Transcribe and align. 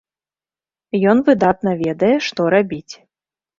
Ён 1.11 1.21
выдатна 1.29 1.71
ведае, 1.83 2.11
што 2.31 2.51
рабіць. 2.57 2.93